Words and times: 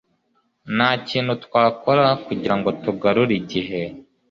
ntakintu 0.75 1.33
twakora 1.45 2.05
kugirango 2.25 2.69
tugarure 2.83 3.33
igihe 3.41 3.81